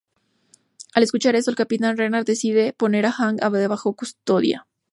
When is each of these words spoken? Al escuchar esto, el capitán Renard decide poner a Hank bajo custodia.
Al 0.95 1.03
escuchar 1.03 1.35
esto, 1.35 1.51
el 1.51 1.57
capitán 1.57 1.95
Renard 1.95 2.25
decide 2.25 2.73
poner 2.73 3.05
a 3.05 3.11
Hank 3.11 3.39
bajo 3.69 3.93
custodia. 3.95 4.65